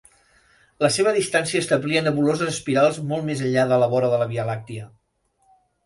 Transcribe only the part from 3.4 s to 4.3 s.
enllà de la vora de